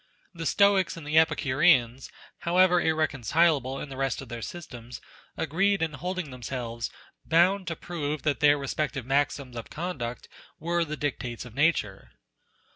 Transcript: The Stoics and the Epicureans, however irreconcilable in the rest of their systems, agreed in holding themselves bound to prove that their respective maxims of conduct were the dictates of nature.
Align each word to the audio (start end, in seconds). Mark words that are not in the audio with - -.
The 0.33 0.47
Stoics 0.47 0.97
and 0.97 1.05
the 1.05 1.19
Epicureans, 1.19 2.09
however 2.39 2.81
irreconcilable 2.81 3.79
in 3.79 3.89
the 3.89 3.97
rest 3.97 4.19
of 4.19 4.29
their 4.29 4.41
systems, 4.41 4.99
agreed 5.37 5.83
in 5.83 5.93
holding 5.93 6.31
themselves 6.31 6.89
bound 7.23 7.67
to 7.67 7.75
prove 7.75 8.23
that 8.23 8.39
their 8.39 8.57
respective 8.57 9.05
maxims 9.05 9.55
of 9.55 9.69
conduct 9.69 10.27
were 10.59 10.83
the 10.83 10.97
dictates 10.97 11.45
of 11.45 11.53
nature. 11.53 12.13